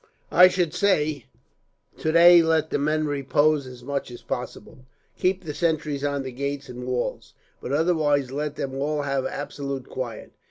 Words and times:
"I 0.31 0.47
should 0.47 0.73
say, 0.73 1.27
today 1.95 2.41
let 2.41 2.71
the 2.71 2.79
men 2.79 3.05
repose 3.05 3.67
as 3.67 3.83
much 3.83 4.09
as 4.09 4.23
possible; 4.23 4.79
keep 5.15 5.43
the 5.43 5.53
sentries 5.53 6.03
on 6.03 6.23
the 6.23 6.31
gates 6.31 6.69
and 6.69 6.87
walls, 6.87 7.35
but 7.61 7.71
otherwise 7.71 8.31
let 8.31 8.55
them 8.55 8.73
all 8.73 9.03
have 9.03 9.27
absolute 9.27 9.87
quiet. 9.87 10.31